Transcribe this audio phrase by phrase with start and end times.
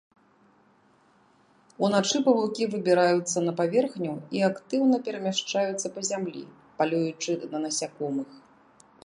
[1.87, 6.43] Уначы павукі выбіраюцца на паверхню і актыўна перамяшчаюцца па зямлі,
[6.81, 8.29] палюючы на насякомых.